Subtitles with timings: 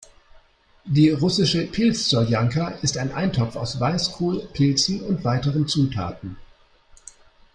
[0.85, 6.37] Die russische Pilz-Soljanka ist ein Eintopf aus Weißkohl, Pilzen und weiteren Zutaten.